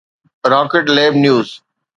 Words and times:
rocket 0.51 0.85
Lab 0.95 1.13
news 1.23 1.49